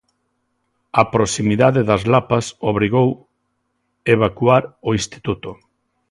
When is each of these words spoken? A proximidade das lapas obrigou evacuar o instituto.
A 1.01 1.03
proximidade 1.15 1.81
das 1.89 2.03
lapas 2.13 2.45
obrigou 2.71 3.09
evacuar 4.15 4.63
o 4.87 4.89
instituto. 4.99 5.51